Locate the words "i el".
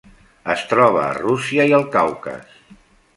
1.73-1.85